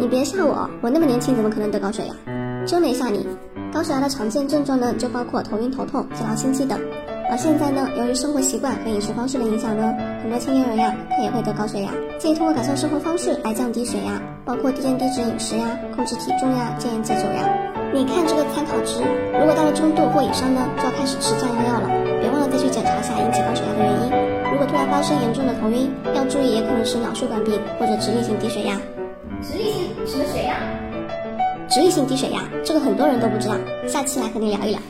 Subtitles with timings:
[0.00, 2.14] 你别吓我，我那么年轻怎么可能得高血压？
[2.64, 3.26] 真没吓你。
[3.70, 6.80] 高血压的常见症状呢，就包括头晕、头痛、疲劳、心悸等。
[7.30, 9.92] 而现在呢，由于生活习惯和饮食方式的影响呢，
[10.22, 11.92] 很多青年人呀，他也会得高血压。
[12.18, 17.44] 建议通过改善生活方式来降低血压，包括低盐低脂饮食呀，控制体重呀，戒烟戒酒呀。
[17.92, 19.04] 你看这个参考值，
[19.36, 21.90] 如果到了中度或以上呢，就要开始吃降压药了。
[22.24, 24.50] 别忘了再去检查一下引起高血压的原因。
[24.50, 28.80] 如果突然发生严重的头晕，要注意也可能是脑血管病或者直立性低血压。
[31.70, 32.42] 直立性什么血压？
[32.42, 33.54] 直立性低血压，这个很多人都不知道，
[33.86, 34.80] 下期来和你聊一聊。